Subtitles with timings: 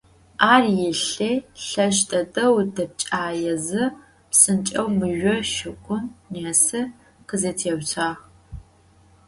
[0.53, 1.31] Ar yilhi,
[1.65, 3.85] lheşş dedeu depç'aêze,
[4.31, 6.81] psınç'eu mızjo şşıgum nesi
[7.27, 8.13] khızetêutsuağ.